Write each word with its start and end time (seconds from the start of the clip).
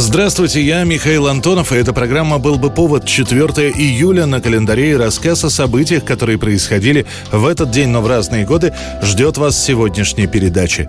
Здравствуйте, 0.00 0.62
я 0.62 0.84
Михаил 0.84 1.26
Антонов, 1.26 1.72
и 1.72 1.74
эта 1.74 1.92
программа 1.92 2.38
«Был 2.38 2.54
бы 2.54 2.70
повод» 2.70 3.04
4 3.04 3.42
июля 3.70 4.26
на 4.26 4.40
календаре 4.40 4.92
и 4.92 4.94
рассказ 4.94 5.42
о 5.42 5.50
событиях, 5.50 6.04
которые 6.04 6.38
происходили 6.38 7.04
в 7.32 7.44
этот 7.44 7.72
день, 7.72 7.88
но 7.88 8.00
в 8.00 8.06
разные 8.06 8.46
годы, 8.46 8.72
ждет 9.02 9.38
вас 9.38 9.60
сегодняшней 9.60 10.28
передачи. 10.28 10.88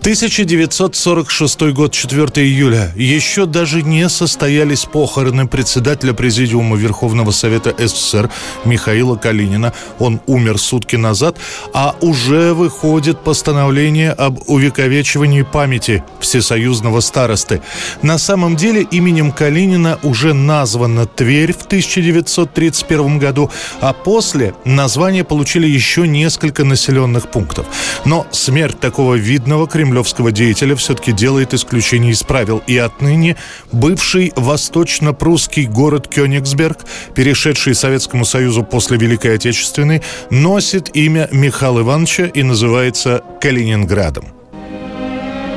1946 0.00 1.60
год, 1.72 1.92
4 1.92 2.44
июля. 2.44 2.92
Еще 2.96 3.46
даже 3.46 3.82
не 3.82 4.08
состоялись 4.08 4.86
похороны 4.86 5.46
председателя 5.46 6.12
Президиума 6.12 6.76
Верховного 6.76 7.30
Совета 7.30 7.72
СССР 7.78 8.28
Михаила 8.64 9.14
Калинина. 9.14 9.72
Он 10.00 10.20
умер 10.26 10.58
сутки 10.58 10.96
назад, 10.96 11.36
а 11.74 11.94
уже 12.00 12.54
выходит 12.54 13.22
постановление 13.22 14.10
об 14.10 14.40
увековечивании 14.48 15.42
памяти 15.42 16.02
всесоюзного 16.18 16.98
старосты. 16.98 17.62
На 18.02 18.18
самом 18.18 18.47
самом 18.48 18.56
деле 18.56 18.80
именем 18.80 19.30
Калинина 19.30 19.98
уже 20.02 20.32
названа 20.32 21.04
Тверь 21.04 21.52
в 21.52 21.66
1931 21.66 23.18
году, 23.18 23.50
а 23.82 23.92
после 23.92 24.54
название 24.64 25.22
получили 25.22 25.66
еще 25.66 26.08
несколько 26.08 26.64
населенных 26.64 27.30
пунктов. 27.30 27.66
Но 28.06 28.26
смерть 28.30 28.80
такого 28.80 29.16
видного 29.16 29.68
кремлевского 29.68 30.32
деятеля 30.32 30.76
все-таки 30.76 31.12
делает 31.12 31.52
исключение 31.52 32.12
из 32.12 32.22
правил, 32.22 32.62
и 32.66 32.78
отныне 32.78 33.36
бывший 33.70 34.32
восточно-прусский 34.34 35.66
город 35.66 36.08
Кёнигсберг, 36.08 36.78
перешедший 37.14 37.74
Советскому 37.74 38.24
Союзу 38.24 38.64
после 38.64 38.96
Великой 38.96 39.34
Отечественной, 39.34 40.00
носит 40.30 40.96
имя 40.96 41.28
Михаила 41.32 41.80
Ивановича 41.80 42.24
и 42.24 42.42
называется 42.42 43.22
Калининградом. 43.42 44.37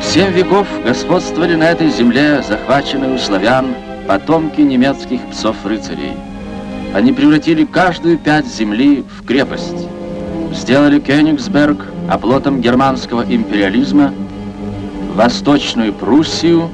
Семь 0.03 0.33
веков 0.33 0.67
господствовали 0.83 1.55
на 1.55 1.69
этой 1.69 1.89
земле 1.89 2.43
захваченные 2.45 3.15
у 3.15 3.17
славян 3.17 3.67
потомки 4.07 4.59
немецких 4.59 5.21
псов-рыцарей. 5.31 6.13
Они 6.93 7.13
превратили 7.13 7.63
каждую 7.63 8.17
пять 8.17 8.45
земли 8.45 9.05
в 9.17 9.25
крепость, 9.25 9.87
сделали 10.53 10.99
Кёнигсберг 10.99 11.85
оплотом 12.09 12.59
германского 12.59 13.21
империализма, 13.21 14.13
Восточную 15.15 15.93
Пруссию 15.93 16.69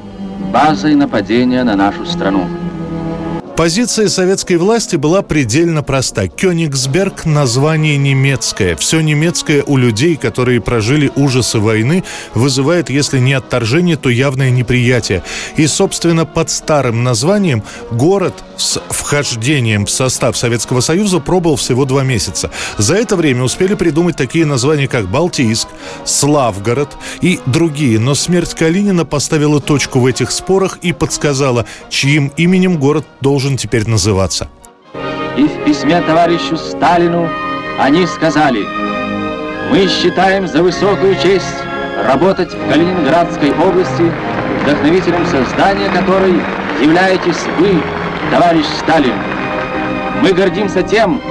базой 0.52 0.95
нападения 0.95 1.64
на 1.64 1.75
нашу 1.75 2.06
страну. 2.06 2.45
Позиция 3.58 4.08
советской 4.08 4.58
власти 4.58 4.97
была 4.97 5.23
предельно 5.23 5.81
проста. 5.81 6.27
Кёнигсберг– 6.27 7.23
название 7.25 7.97
немецкое. 7.97 8.75
Все 8.75 9.02
немецкое 9.02 9.63
у 9.63 9.77
людей, 9.77 10.16
которые 10.16 10.61
прожили 10.61 11.11
ужасы 11.16 11.58
войны, 11.58 12.03
вызывает, 12.35 12.91
если 12.91 13.17
не 13.17 13.33
отторжение, 13.33 13.97
то 13.97 14.09
явное 14.09 14.52
неприятие. 14.52 15.23
И, 15.55 15.66
собственно, 15.66 16.28
под 16.28 16.52
старым 16.52 17.03
названием 17.03 17.63
город 17.89 18.35
с 18.58 18.80
вхождением 18.89 19.88
в 19.88 19.89
состав 19.89 20.38
Советского 20.38 20.81
Союза 20.81 21.19
пробовал 21.19 21.55
всего 21.55 21.85
два 21.85 22.03
месяца. 22.03 22.52
За 22.78 22.94
это 22.94 23.16
время 23.16 23.41
успели 23.41 23.73
придумать 23.73 24.17
такие 24.17 24.45
названия, 24.45 24.88
как 24.88 25.09
Балтийск, 25.09 25.67
Славгород 26.05 26.95
и 27.22 27.39
другие. 27.47 27.97
Но 27.97 28.13
смерть 28.13 28.53
Калинина 28.53 29.03
поставила 29.03 29.59
точку 29.59 30.00
в 30.00 30.06
этих 30.06 30.29
спорах 30.29 30.78
и 30.84 30.94
подсказала, 30.94 31.66
чьим 31.90 32.31
именем 32.38 32.78
город 32.78 33.06
должен 33.19 33.47
должен 33.47 33.58
теперь 33.58 33.88
называться. 33.88 34.50
И 35.38 35.44
в 35.44 35.63
письме 35.63 36.02
товарищу 36.02 36.58
Сталину 36.58 37.30
они 37.80 38.06
сказали, 38.08 38.66
мы 39.72 39.88
считаем 39.88 40.47
за 40.47 40.62
высокую 40.63 41.16
честь 41.16 41.63
работать 42.06 42.53
в 42.53 42.69
Калининградской 42.69 43.52
области, 43.52 44.12
вдохновителем 44.63 45.25
создания 45.28 45.90
которой 45.90 46.34
являетесь 46.81 47.41
вы, 47.58 47.81
товарищ 48.31 48.66
Сталин. 48.80 49.13
Мы 50.22 50.34
гордимся 50.34 50.81
тем, 50.81 51.22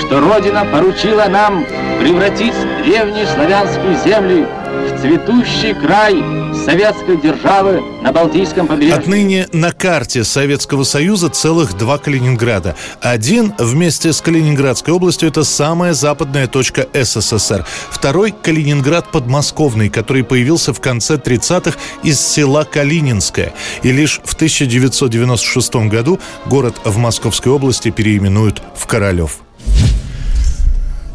что 0.00 0.20
Родина 0.20 0.66
поручила 0.72 1.26
нам 1.28 1.64
превратить 2.00 2.54
древние 2.82 3.26
славянские 3.26 3.94
земли 4.04 4.46
в 4.70 5.00
цветущий 5.00 5.74
край 5.74 6.22
советской 6.64 7.16
державы 7.16 7.82
на 8.02 8.12
Балтийском 8.12 8.66
побережье. 8.66 8.96
Отныне 8.96 9.48
на 9.52 9.72
карте 9.72 10.24
Советского 10.24 10.84
Союза 10.84 11.28
целых 11.28 11.76
два 11.76 11.98
Калининграда. 11.98 12.76
Один 13.00 13.54
вместе 13.58 14.12
с 14.12 14.20
Калининградской 14.20 14.92
областью 14.94 15.28
это 15.28 15.44
самая 15.44 15.92
западная 15.92 16.46
точка 16.46 16.86
СССР. 16.92 17.66
Второй– 17.90 18.34
Калининград 18.42 19.10
подмосковный, 19.10 19.88
который 19.88 20.22
появился 20.24 20.72
в 20.72 20.80
конце 20.80 21.16
30-х 21.16 21.78
из 22.02 22.20
села 22.20 22.64
Калининское. 22.64 23.52
И 23.82 23.92
лишь 23.92 24.20
в 24.24 24.34
1996 24.34 25.74
году 25.88 26.20
город 26.46 26.76
в 26.84 26.96
Московской 26.98 27.52
области 27.52 27.90
переименуют 27.90 28.62
в 28.76 28.86
Королев. 28.86 29.40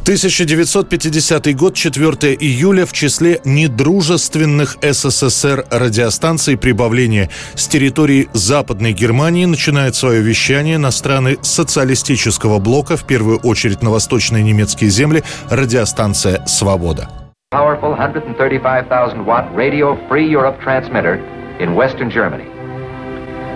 1950 0.06 1.56
год, 1.56 1.74
4 1.74 2.36
июля, 2.36 2.86
в 2.86 2.94
числе 2.94 3.42
недружественных 3.44 4.78
СССР 4.80 5.66
радиостанций 5.72 6.58
прибавления 6.58 7.32
с 7.56 7.68
территории 7.68 8.30
Западной 8.32 8.94
Германии 8.94 9.46
начинает 9.46 9.96
свое 9.96 10.22
вещание 10.22 10.78
на 10.78 10.92
страны 10.92 11.40
социалистического 11.42 12.60
блока, 12.60 12.98
в 12.98 13.08
первую 13.08 13.40
очередь 13.40 13.82
на 13.82 13.90
восточные 13.90 14.44
немецкие 14.44 14.92
земли, 14.92 15.24
радиостанция 15.50 16.46
«Свобода». 16.46 17.10
Powerful 17.52 17.98
135,000 17.98 19.26
watt 19.26 19.52
radio 19.56 19.98
free 20.08 20.30
Europe 20.30 20.62
transmitter 20.64 21.20
in 21.60 21.74
Western 21.74 22.12
Germany. 22.12 22.46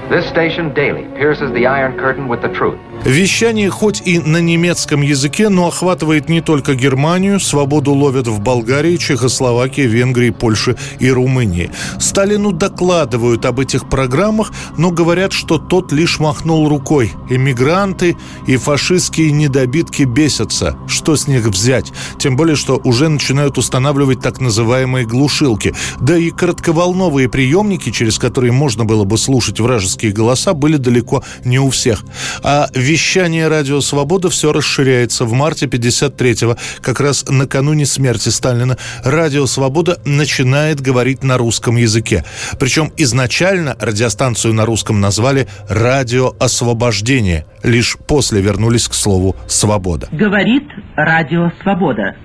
This 0.10 0.26
station 0.26 0.74
daily 0.74 1.06
pierces 1.16 1.52
the 1.52 1.68
Iron 1.68 1.96
Curtain 2.00 2.28
with 2.28 2.42
the 2.42 2.52
truth. 2.58 2.80
Вещание 3.06 3.70
хоть 3.70 4.02
и 4.06 4.20
на 4.20 4.42
немецком 4.42 5.02
языке, 5.02 5.48
но 5.48 5.68
охватывает 5.68 6.28
не 6.28 6.42
только 6.42 6.76
Германию. 6.76 7.40
Свободу 7.40 7.94
ловят 7.94 8.28
в 8.28 8.42
Болгарии, 8.42 8.98
Чехословакии, 8.98 9.84
Венгрии, 9.84 10.32
Польше 10.32 10.76
и 11.00 11.10
Румынии. 11.10 11.72
Сталину 11.98 12.52
докладывают 12.52 13.46
об 13.46 13.62
этих 13.62 13.88
программах, 13.88 14.52
но 14.78 14.92
говорят, 14.92 15.32
что 15.32 15.58
тот 15.58 15.94
лишь 15.94 16.20
махнул 16.20 16.68
рукой. 16.68 17.14
Эмигранты 17.30 18.18
и 18.48 18.58
фашистские 18.58 19.31
недобитки 19.31 20.04
бесятся. 20.04 20.76
Что 20.86 21.16
с 21.16 21.26
них 21.28 21.46
взять? 21.46 21.94
Тем 22.20 22.36
более, 22.36 22.58
что 22.58 22.81
уже 22.84 23.08
начинают 23.08 23.58
устанавливать 23.58 24.20
так 24.20 24.42
называемые 24.42 25.06
глушилки. 25.06 25.74
Да 26.02 26.18
и 26.18 26.31
коротковолновые 26.31 27.30
приемники, 27.30 27.92
через 27.92 28.20
которые 28.20 28.52
можно 28.52 28.84
было 28.84 29.06
бы 29.06 29.18
слушать 29.18 29.62
вражеские 29.62 30.12
голоса, 30.12 30.54
были 30.54 30.76
далеко 30.76 31.24
не 31.46 31.60
у 31.60 31.70
всех. 31.70 32.04
А 32.44 32.68
вещание 32.90 33.48
«Радио 33.48 33.82
Свобода» 33.82 34.30
все 34.30 34.52
расширяется. 34.52 35.26
В 35.26 35.34
марте 35.34 35.68
53-го, 35.68 36.58
как 36.82 37.00
раз 37.00 37.30
накануне 37.30 37.86
смерти 37.86 38.30
Сталина, 38.30 38.78
«Радио 39.04 39.46
Свобода» 39.46 40.00
начинает 40.06 40.82
говорить 40.82 41.24
на 41.24 41.38
русском 41.38 41.76
языке. 41.76 42.26
Причем 42.60 42.92
изначально 42.98 43.76
радиостанцию 43.80 44.56
на 44.56 44.66
русском 44.66 45.00
назвали 45.00 45.48
«Радио 45.70 46.34
Освобождение». 46.40 47.46
Лишь 47.64 47.96
после 48.08 48.42
вернулись 48.42 48.88
к 48.88 48.94
слову 48.96 49.36
«Свобода». 49.48 50.08
Говорит 50.12 50.63
«Радио 50.96 51.52
Свобода». 51.62 52.16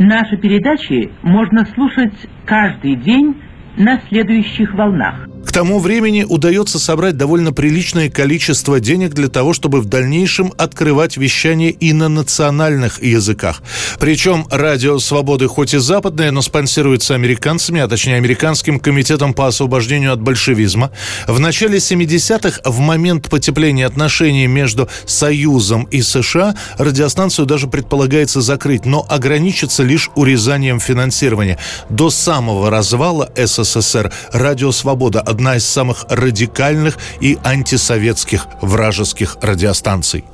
Наши 0.00 0.36
передачи 0.36 1.12
можно 1.22 1.64
слушать 1.74 2.14
каждый 2.44 2.96
день 2.96 3.40
на 3.76 4.00
следующих 4.08 4.74
волнах 4.74 5.28
тому 5.52 5.78
времени 5.78 6.24
удается 6.28 6.78
собрать 6.78 7.16
довольно 7.16 7.52
приличное 7.52 8.10
количество 8.10 8.80
денег 8.80 9.14
для 9.14 9.28
того, 9.28 9.52
чтобы 9.52 9.80
в 9.80 9.86
дальнейшем 9.86 10.52
открывать 10.56 11.16
вещание 11.16 11.70
и 11.70 11.92
на 11.92 12.08
национальных 12.08 13.02
языках. 13.02 13.62
Причем 13.98 14.46
радио 14.50 14.98
«Свободы» 14.98 15.48
хоть 15.48 15.74
и 15.74 15.78
западное, 15.78 16.30
но 16.30 16.42
спонсируется 16.42 17.14
американцами, 17.14 17.80
а 17.80 17.88
точнее 17.88 18.16
американским 18.16 18.78
комитетом 18.78 19.34
по 19.34 19.46
освобождению 19.46 20.12
от 20.12 20.20
большевизма. 20.20 20.90
В 21.26 21.40
начале 21.40 21.78
70-х, 21.78 22.60
в 22.64 22.78
момент 22.78 23.28
потепления 23.28 23.86
отношений 23.86 24.46
между 24.46 24.88
Союзом 25.06 25.84
и 25.84 26.02
США, 26.02 26.54
радиостанцию 26.78 27.46
даже 27.46 27.66
предполагается 27.66 28.40
закрыть, 28.40 28.84
но 28.84 29.06
ограничится 29.08 29.82
лишь 29.82 30.10
урезанием 30.14 30.80
финансирования. 30.80 31.58
До 31.88 32.10
самого 32.10 32.70
развала 32.70 33.30
СССР 33.36 34.12
радио 34.32 34.72
«Свобода» 34.72 35.20
одна 35.34 35.56
из 35.56 35.64
самых 35.64 36.06
радикальных 36.08 36.96
и 37.20 37.36
антисоветских 37.42 38.46
вражеских 38.62 39.36
радиостанций. 39.42 40.24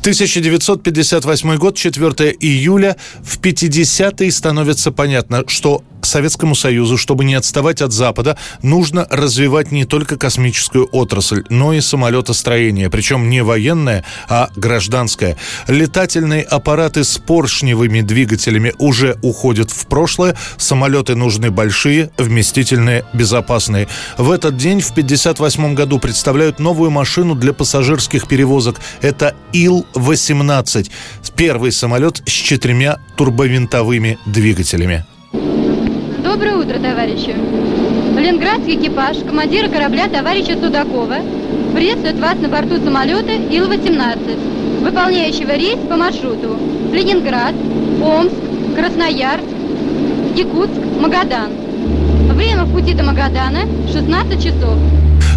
1958 0.00 1.56
год, 1.58 1.76
4 1.76 2.36
июля. 2.40 2.96
В 3.22 3.38
50-е 3.38 4.32
становится 4.32 4.90
понятно, 4.90 5.44
что 5.46 5.84
Советскому 6.06 6.54
Союзу, 6.54 6.96
чтобы 6.96 7.24
не 7.24 7.34
отставать 7.34 7.82
от 7.82 7.92
Запада, 7.92 8.38
нужно 8.62 9.06
развивать 9.10 9.72
не 9.72 9.84
только 9.84 10.16
космическую 10.16 10.88
отрасль, 10.92 11.44
но 11.48 11.72
и 11.72 11.80
самолетостроение. 11.80 12.90
Причем 12.90 13.28
не 13.28 13.42
военное, 13.42 14.04
а 14.28 14.48
гражданское. 14.56 15.36
Летательные 15.68 16.42
аппараты 16.42 17.04
с 17.04 17.18
поршневыми 17.18 18.00
двигателями 18.00 18.72
уже 18.78 19.18
уходят 19.22 19.70
в 19.70 19.86
прошлое. 19.86 20.36
Самолеты 20.56 21.14
нужны 21.14 21.50
большие, 21.50 22.10
вместительные, 22.16 23.04
безопасные. 23.12 23.88
В 24.16 24.30
этот 24.30 24.56
день, 24.56 24.80
в 24.80 24.90
1958 24.90 25.74
году, 25.74 25.98
представляют 25.98 26.58
новую 26.58 26.90
машину 26.90 27.34
для 27.34 27.52
пассажирских 27.52 28.28
перевозок. 28.28 28.80
Это 29.00 29.34
Ил 29.52 29.86
18 29.94 30.90
Первый 31.36 31.72
самолет 31.72 32.22
с 32.26 32.30
четырьмя 32.30 32.98
турбовинтовыми 33.16 34.18
двигателями. 34.26 35.04
Доброе 36.22 36.54
утро, 36.56 36.78
товарищи. 36.78 37.34
Ленинградский 38.16 38.76
экипаж 38.76 39.16
командира 39.26 39.68
корабля 39.68 40.08
товарища 40.08 40.56
Судакова 40.56 41.16
приветствует 41.74 42.20
вас 42.20 42.36
на 42.38 42.48
борту 42.48 42.76
самолета 42.76 43.32
Ил-18, 43.32 44.82
выполняющего 44.84 45.56
рейс 45.56 45.78
по 45.88 45.96
маршруту 45.96 46.56
Ленинград, 46.92 47.54
Омск, 48.00 48.36
Красноярск, 48.76 49.48
Якутск, 50.36 50.80
Магадан. 51.00 51.50
Время 52.30 52.64
в 52.64 52.72
пути 52.72 52.94
до 52.94 53.02
Магадана 53.02 53.62
16 53.92 54.42
часов. 54.42 54.78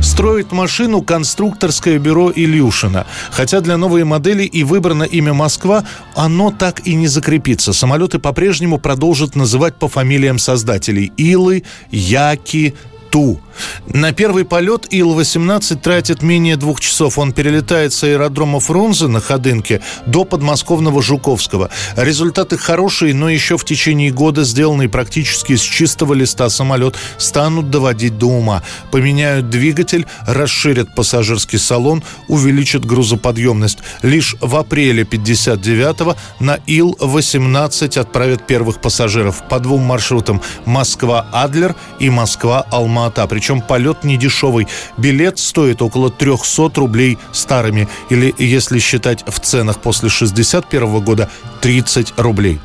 Строит 0.06 0.52
машину 0.52 1.02
конструкторское 1.02 1.98
бюро 1.98 2.32
Илюшина. 2.34 3.08
Хотя 3.32 3.60
для 3.60 3.76
новой 3.76 4.04
модели 4.04 4.44
и 4.44 4.64
выбрано 4.64 5.02
имя 5.02 5.34
Москва, 5.34 5.84
оно 6.16 6.52
так 6.52 6.86
и 6.86 6.94
не 6.94 7.08
закрепится. 7.08 7.74
Самолеты 7.74 8.20
по-прежнему 8.20 8.78
продолжат 8.78 9.36
называть 9.36 9.76
по 9.76 9.88
фамилиям 9.88 10.38
создателей. 10.38 11.12
Илы, 11.18 11.64
Яки, 11.90 12.76
Ту. 13.16 13.40
На 13.88 14.12
первый 14.12 14.44
полет 14.44 14.88
Ил-18 14.90 15.80
тратит 15.80 16.22
менее 16.22 16.58
двух 16.58 16.82
часов. 16.82 17.18
Он 17.18 17.32
перелетает 17.32 17.94
с 17.94 18.04
аэродрома 18.04 18.60
Фрунзе 18.60 19.08
на 19.08 19.22
Ходынке 19.22 19.82
до 20.06 20.26
подмосковного 20.26 21.02
Жуковского. 21.02 21.70
Результаты 21.96 22.58
хорошие, 22.58 23.14
но 23.14 23.30
еще 23.30 23.58
в 23.58 23.64
течение 23.64 24.12
года 24.12 24.44
сделанный 24.44 24.90
практически 24.90 25.56
с 25.56 25.62
чистого 25.62 26.14
листа 26.14 26.50
самолет 26.50 26.96
станут 27.18 27.70
доводить 27.70 28.18
до 28.18 28.26
ума. 28.26 28.64
Поменяют 28.92 29.50
двигатель, 29.50 30.06
расширят 30.28 30.94
пассажирский 30.94 31.60
салон, 31.60 32.04
увеличат 32.28 32.84
грузоподъемность. 32.84 33.80
Лишь 34.02 34.36
в 34.42 34.58
апреле 34.58 35.04
59-го 35.04 36.18
на 36.42 36.60
Ил-18 36.68 37.98
отправят 37.98 38.46
первых 38.46 38.82
пассажиров 38.82 39.48
по 39.48 39.60
двум 39.60 39.84
маршрутам 39.84 40.42
Москва-Адлер 40.66 41.76
и 42.00 42.10
Москва-Алма-Ата. 42.10 43.05
Причем 43.10 43.28
причем 43.46 43.62
полет 43.62 44.04
не 44.04 44.18
дешевый. 44.18 44.68
Билет 44.98 45.38
стоит 45.38 45.82
около 45.82 46.10
300 46.10 46.72
рублей 46.76 47.18
старыми, 47.32 47.88
или, 48.10 48.34
если 48.40 48.80
считать 48.80 49.24
в 49.28 49.40
ценах 49.40 49.80
после 49.82 50.10
61 50.10 51.00
года, 51.02 51.30
30 51.62 52.14
рублей. 52.18 52.60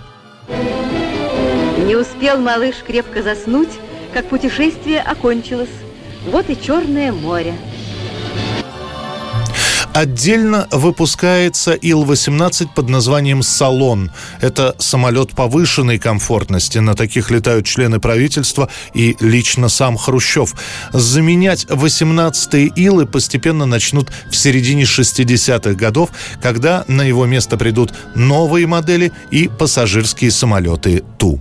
Не 1.87 1.97
успел 1.97 2.39
малыш 2.39 2.77
крепко 2.87 3.23
заснуть, 3.23 3.69
как 4.15 4.29
путешествие 4.29 5.01
окончилось. 5.01 5.69
Вот 6.31 6.49
и 6.49 6.57
Черное 6.61 7.13
море. 7.13 7.55
Отдельно 9.93 10.69
выпускается 10.71 11.73
Ил-18 11.73 12.69
под 12.75 12.89
названием 12.89 13.43
«Салон». 13.43 14.13
Это 14.41 14.77
самолет 14.79 15.33
повышенной 15.33 15.99
комфортности. 15.99 16.79
На 16.79 16.95
таких 16.95 17.31
летают 17.31 17.67
члены 17.67 17.99
правительства 17.99 18.69
и 18.95 19.17
лично 19.19 19.69
сам 19.69 19.99
Хрущев. 19.99 20.55
Заменять 20.93 21.65
18-е 21.65 22.67
Илы 22.77 23.05
постепенно 23.05 23.67
начнут 23.67 24.11
в 24.31 24.37
середине 24.37 24.85
60-х 24.85 25.75
годов, 25.75 26.11
когда 26.41 26.85
на 26.87 27.03
его 27.03 27.27
место 27.27 27.57
придут 27.57 27.93
новые 28.15 28.69
модели 28.69 29.13
и 29.33 29.49
пассажирские 29.49 30.31
самолеты 30.31 31.03
Ту. 31.19 31.41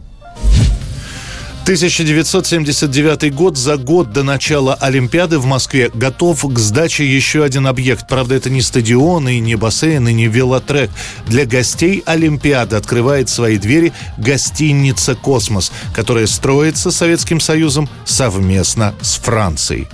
1979 1.69 3.31
год, 3.31 3.55
за 3.55 3.77
год 3.77 4.11
до 4.11 4.23
начала 4.23 4.73
Олимпиады 4.73 5.37
в 5.37 5.45
Москве 5.45 5.91
готов 5.93 6.43
к 6.51 6.57
сдаче 6.57 7.05
еще 7.05 7.43
один 7.43 7.67
объект. 7.67 8.07
Правда, 8.07 8.33
это 8.33 8.49
не 8.49 8.63
стадион, 8.63 9.29
и 9.29 9.39
не 9.39 9.53
бассейн, 9.53 10.07
и 10.07 10.13
не 10.13 10.25
велотрек. 10.25 10.89
Для 11.27 11.45
гостей 11.45 12.01
Олимпиады 12.07 12.75
открывает 12.75 13.29
свои 13.29 13.59
двери 13.59 13.93
гостиница 14.17 15.13
«Космос», 15.13 15.71
которая 15.93 16.25
строится 16.25 16.89
Советским 16.89 17.39
Союзом 17.39 17.87
совместно 18.03 18.95
с 19.01 19.17
Францией. 19.17 19.87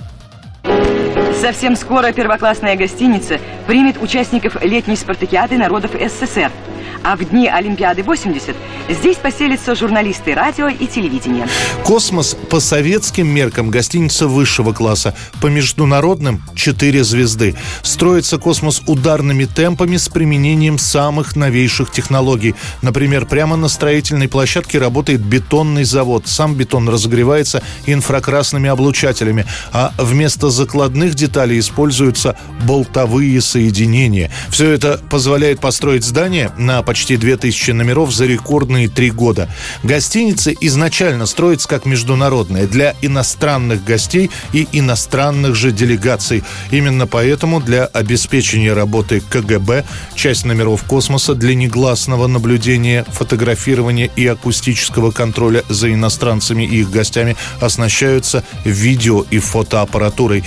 Совсем 1.40 1.76
скоро 1.76 2.12
первоклассная 2.12 2.76
гостиница 2.76 3.38
примет 3.66 4.02
участников 4.02 4.62
летней 4.62 4.96
спартакиады 4.96 5.58
народов 5.58 5.90
СССР– 5.92 6.50
а 7.06 7.14
в 7.14 7.24
дни 7.24 7.46
Олимпиады 7.46 8.02
80 8.02 8.56
здесь 8.88 9.16
поселятся 9.16 9.76
журналисты 9.76 10.34
радио 10.34 10.66
и 10.66 10.88
телевидения. 10.88 11.46
Космос 11.84 12.36
по 12.50 12.58
советским 12.58 13.28
меркам 13.28 13.70
гостиница 13.70 14.26
высшего 14.26 14.72
класса, 14.72 15.14
по 15.40 15.46
международным– 15.46 16.42
4 16.56 17.04
звезды. 17.04 17.54
Строится 17.82 18.38
космос 18.38 18.82
ударными 18.86 19.44
темпами 19.44 19.96
с 19.96 20.08
применением 20.08 20.78
самых 20.78 21.36
новейших 21.36 21.92
технологий. 21.92 22.56
Например, 22.82 23.24
прямо 23.24 23.54
на 23.54 23.68
строительной 23.68 24.26
площадке 24.26 24.80
работает 24.80 25.20
бетонный 25.20 25.84
завод. 25.84 26.26
Сам 26.26 26.54
бетон 26.54 26.88
разогревается 26.88 27.62
инфракрасными 27.86 28.68
облучателями, 28.68 29.46
а 29.72 29.92
вместо 29.96 30.50
закладных 30.50 31.14
деталей 31.26 31.58
используются 31.58 32.36
болтовые 32.64 33.40
соединения. 33.40 34.30
Все 34.50 34.70
это 34.70 35.00
позволяет 35.10 35.60
построить 35.60 36.04
здание 36.04 36.52
на 36.58 36.82
почти 36.82 37.06
почти 37.06 37.18
2000 37.18 37.70
номеров 37.72 38.12
за 38.12 38.26
рекордные 38.26 38.88
три 38.88 39.10
года. 39.10 39.48
Гостиница 39.82 40.50
изначально 40.52 41.26
строится 41.26 41.68
как 41.68 41.84
международная 41.84 42.66
для 42.66 42.94
иностранных 43.02 43.84
гостей 43.84 44.30
и 44.52 44.66
иностранных 44.72 45.54
же 45.54 45.72
делегаций. 45.72 46.42
Именно 46.70 47.06
поэтому 47.06 47.60
для 47.60 47.84
обеспечения 47.84 48.72
работы 48.72 49.20
КГБ 49.20 49.84
часть 50.14 50.44
номеров 50.44 50.82
космоса 50.82 51.34
для 51.34 51.54
негласного 51.54 52.26
наблюдения, 52.26 53.04
фотографирования 53.08 54.10
и 54.16 54.26
акустического 54.26 55.10
контроля 55.10 55.62
за 55.68 55.92
иностранцами 55.92 56.64
и 56.64 56.80
их 56.80 56.90
гостями 56.90 57.36
оснащаются 57.60 58.42
видео 58.64 59.24
и 59.30 59.38
фотоаппаратурой. 59.38 60.44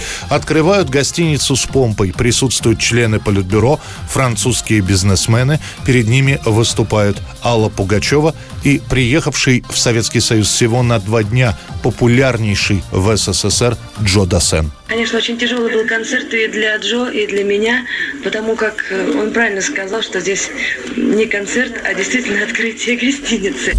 Открывают 0.69 0.91
гостиницу 0.91 1.55
с 1.55 1.65
помпой. 1.65 2.13
Присутствуют 2.15 2.79
члены 2.79 3.19
Политбюро, 3.19 3.79
французские 4.07 4.81
бизнесмены. 4.81 5.59
Перед 5.83 6.07
ними 6.07 6.39
выступают 6.45 7.17
Алла 7.43 7.69
Пугачева 7.69 8.35
и 8.63 8.79
приехавший 8.88 9.63
в 9.67 9.79
Советский 9.79 10.19
Союз 10.19 10.47
всего 10.47 10.83
на 10.83 10.99
два 10.99 11.23
дня 11.23 11.57
популярнейший 11.81 12.83
в 12.91 13.17
СССР 13.17 13.77
Джо 14.03 14.25
Дасен. 14.25 14.71
Конечно, 14.88 15.17
очень 15.17 15.39
тяжелый 15.39 15.73
был 15.73 15.88
концерт 15.88 16.31
и 16.35 16.47
для 16.47 16.77
Джо, 16.77 17.09
и 17.09 17.25
для 17.25 17.43
меня, 17.43 17.88
потому 18.23 18.55
как 18.55 18.85
э, 18.91 19.19
он 19.19 19.31
правильно 19.31 19.61
сказал, 19.61 20.03
что 20.03 20.19
здесь 20.19 20.51
не 20.95 21.25
концерт, 21.25 21.73
а 21.83 21.95
действительно 21.95 22.43
открытие 22.47 22.95
гостиницы. 22.95 23.73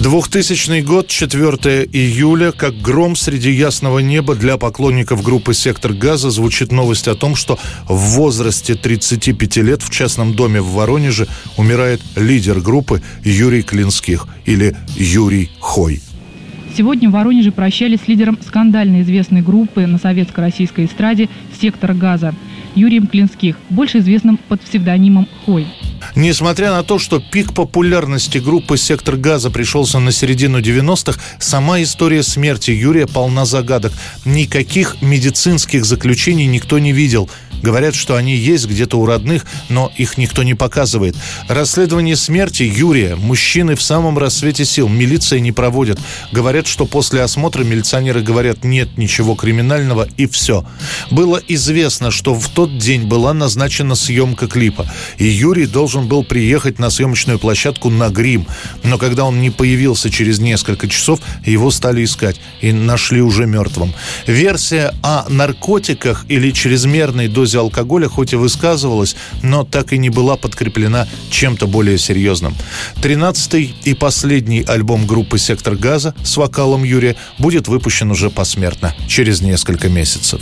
2000 0.00 0.80
год, 0.80 1.08
4 1.08 1.84
июля, 1.92 2.52
как 2.52 2.74
гром 2.80 3.14
среди 3.16 3.50
ясного 3.50 3.98
неба 3.98 4.34
для 4.34 4.56
поклонников 4.56 5.22
группы 5.22 5.52
«Сектор 5.52 5.92
газа» 5.92 6.30
звучит 6.30 6.72
новость 6.72 7.06
о 7.06 7.14
том, 7.14 7.36
что 7.36 7.58
в 7.86 8.16
возрасте 8.16 8.76
35 8.76 9.58
лет 9.58 9.82
в 9.82 9.90
частном 9.90 10.32
доме 10.32 10.62
в 10.62 10.70
Воронеже 10.72 11.28
умирает 11.58 12.00
лидер 12.16 12.60
группы 12.60 13.02
Юрий 13.22 13.60
Клинских 13.60 14.26
или 14.46 14.74
Юрий 14.96 15.50
Хой. 15.60 16.00
Сегодня 16.74 17.10
в 17.10 17.12
Воронеже 17.12 17.52
прощались 17.52 18.00
с 18.00 18.08
лидером 18.08 18.38
скандально 18.46 19.02
известной 19.02 19.42
группы 19.42 19.86
на 19.86 19.98
советско-российской 19.98 20.86
эстраде 20.86 21.28
«Сектор 21.60 21.92
газа» 21.92 22.34
Юрием 22.74 23.06
Клинских, 23.06 23.56
больше 23.68 23.98
известным 23.98 24.36
под 24.36 24.60
псевдонимом 24.60 25.28
Хой. 25.44 25.66
Несмотря 26.14 26.72
на 26.72 26.82
то, 26.82 26.98
что 26.98 27.20
пик 27.20 27.54
популярности 27.54 28.38
группы 28.38 28.76
«Сектор 28.76 29.16
газа» 29.16 29.50
пришелся 29.50 29.98
на 29.98 30.12
середину 30.12 30.60
90-х, 30.60 31.20
сама 31.38 31.82
история 31.82 32.22
смерти 32.22 32.70
Юрия 32.70 33.06
полна 33.06 33.44
загадок. 33.44 33.92
Никаких 34.24 35.02
медицинских 35.02 35.84
заключений 35.84 36.46
никто 36.46 36.78
не 36.78 36.92
видел. 36.92 37.28
Говорят, 37.62 37.94
что 37.94 38.16
они 38.16 38.34
есть 38.34 38.66
где-то 38.66 38.98
у 38.98 39.06
родных, 39.06 39.44
но 39.68 39.90
их 39.96 40.16
никто 40.18 40.42
не 40.42 40.54
показывает. 40.54 41.16
Расследование 41.48 42.16
смерти 42.16 42.62
Юрия 42.62 43.16
мужчины 43.16 43.74
в 43.74 43.82
самом 43.82 44.18
рассвете 44.18 44.64
сил. 44.64 44.88
Милиция 44.88 45.40
не 45.40 45.52
проводит. 45.52 45.98
Говорят, 46.32 46.66
что 46.66 46.86
после 46.86 47.22
осмотра 47.22 47.64
милиционеры 47.64 48.22
говорят, 48.22 48.64
нет 48.64 48.96
ничего 48.96 49.34
криминального 49.34 50.08
и 50.16 50.26
все. 50.26 50.64
Было 51.10 51.40
известно, 51.48 52.10
что 52.10 52.34
в 52.34 52.48
тот 52.48 52.78
день 52.78 53.06
была 53.06 53.34
назначена 53.34 53.94
съемка 53.94 54.46
клипа. 54.46 54.86
И 55.18 55.26
Юрий 55.26 55.66
должен 55.66 56.06
был 56.06 56.24
приехать 56.24 56.78
на 56.78 56.90
съемочную 56.90 57.38
площадку 57.38 57.90
на 57.90 58.08
грим. 58.08 58.46
Но 58.82 58.98
когда 58.98 59.24
он 59.24 59.40
не 59.40 59.50
появился 59.50 60.10
через 60.10 60.38
несколько 60.38 60.88
часов, 60.88 61.20
его 61.44 61.70
стали 61.70 62.04
искать 62.04 62.40
и 62.60 62.72
нашли 62.72 63.20
уже 63.20 63.46
мертвым. 63.46 63.92
Версия 64.26 64.94
о 65.02 65.26
наркотиках 65.28 66.24
или 66.28 66.50
чрезмерной 66.50 67.28
дозе 67.28 67.49
алкоголя 67.58 68.08
хоть 68.08 68.32
и 68.32 68.36
высказывалась, 68.36 69.16
но 69.42 69.64
так 69.64 69.92
и 69.92 69.98
не 69.98 70.10
была 70.10 70.36
подкреплена 70.36 71.08
чем-то 71.30 71.66
более 71.66 71.98
серьезным. 71.98 72.54
Тринадцатый 73.02 73.74
и 73.84 73.94
последний 73.94 74.62
альбом 74.62 75.06
группы 75.06 75.38
«Сектор 75.38 75.74
газа» 75.74 76.14
с 76.22 76.36
вокалом 76.36 76.84
Юрия 76.84 77.16
будет 77.38 77.68
выпущен 77.68 78.10
уже 78.10 78.30
посмертно, 78.30 78.94
через 79.08 79.40
несколько 79.40 79.88
месяцев. 79.88 80.40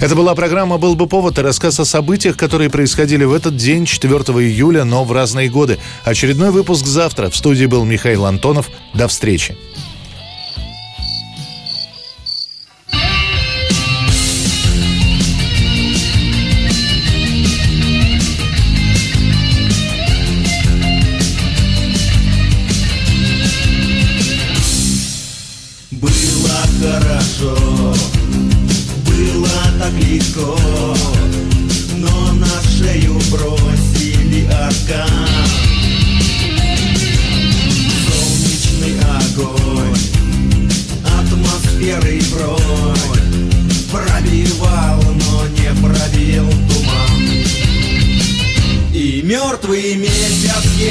Это 0.00 0.14
была 0.14 0.34
программа 0.34 0.78
«Был 0.78 0.94
бы 0.94 1.06
повод» 1.06 1.38
и 1.38 1.42
рассказ 1.42 1.80
о 1.80 1.84
событиях, 1.84 2.36
которые 2.36 2.70
происходили 2.70 3.24
в 3.24 3.32
этот 3.32 3.56
день, 3.56 3.84
4 3.84 4.14
июля, 4.14 4.84
но 4.84 5.04
в 5.04 5.12
разные 5.12 5.48
годы. 5.48 5.78
Очередной 6.04 6.50
выпуск 6.50 6.86
завтра. 6.86 7.30
В 7.30 7.36
студии 7.36 7.66
был 7.66 7.84
Михаил 7.84 8.24
Антонов. 8.24 8.70
До 8.94 9.08
встречи. 9.08 9.56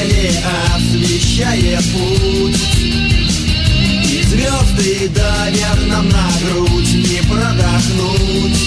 Еле 0.07 0.43
освещает 0.75 1.83
путь. 1.91 2.59
И 4.05 4.23
звезды 4.23 5.09
давят 5.09 5.87
нам 5.87 6.09
на 6.09 6.29
грудь, 6.41 6.93
не 6.93 7.21
продохнуть. 7.23 8.59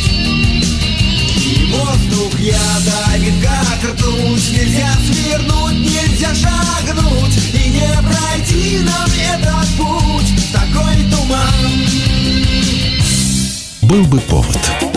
И 1.36 1.64
воздух 1.72 2.38
ядовит, 2.38 3.34
как 3.42 3.92
ртуть, 3.92 4.52
нельзя 4.52 4.92
свернуть, 5.06 5.78
нельзя 5.78 6.34
шагнуть, 6.34 7.38
и 7.52 7.68
не 7.70 7.88
пройти 8.02 8.78
нам 8.80 9.08
этот 9.34 9.68
путь, 9.76 10.52
такой 10.52 10.96
туман. 11.10 11.86
Был 13.82 14.04
бы 14.04 14.20
повод. 14.20 14.89